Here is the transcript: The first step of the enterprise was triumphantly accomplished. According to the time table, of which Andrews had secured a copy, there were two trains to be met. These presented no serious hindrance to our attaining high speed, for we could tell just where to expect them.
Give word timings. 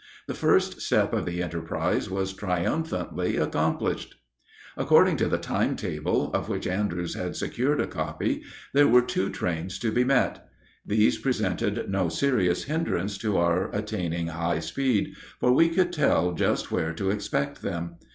The 0.25 0.33
first 0.33 0.81
step 0.81 1.13
of 1.13 1.25
the 1.27 1.43
enterprise 1.43 2.09
was 2.09 2.33
triumphantly 2.33 3.37
accomplished. 3.37 4.15
According 4.75 5.17
to 5.17 5.27
the 5.27 5.37
time 5.37 5.75
table, 5.75 6.33
of 6.33 6.49
which 6.49 6.65
Andrews 6.65 7.13
had 7.13 7.35
secured 7.35 7.79
a 7.79 7.85
copy, 7.85 8.41
there 8.73 8.87
were 8.87 9.03
two 9.03 9.29
trains 9.29 9.77
to 9.77 9.91
be 9.91 10.03
met. 10.03 10.43
These 10.83 11.19
presented 11.19 11.87
no 11.87 12.09
serious 12.09 12.63
hindrance 12.63 13.15
to 13.19 13.37
our 13.37 13.69
attaining 13.75 14.25
high 14.29 14.57
speed, 14.61 15.13
for 15.39 15.51
we 15.51 15.69
could 15.69 15.93
tell 15.93 16.31
just 16.33 16.71
where 16.71 16.93
to 16.93 17.11
expect 17.11 17.61
them. 17.61 17.97